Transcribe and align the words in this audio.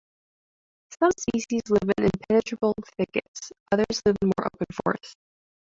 Some 0.99 1.11
species 1.15 1.61
live 1.69 1.91
in 1.95 2.05
impenetrable 2.05 2.73
thickets; 2.97 3.51
others 3.71 4.01
live 4.03 4.15
in 4.23 4.29
more 4.35 4.47
open 4.51 4.65
forest. 4.83 5.15